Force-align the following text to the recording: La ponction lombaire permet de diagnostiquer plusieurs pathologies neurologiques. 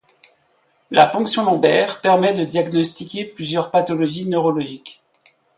La 0.89 1.05
ponction 1.05 1.45
lombaire 1.45 2.01
permet 2.01 2.33
de 2.33 2.43
diagnostiquer 2.43 3.23
plusieurs 3.23 3.69
pathologies 3.69 4.25
neurologiques. 4.25 5.03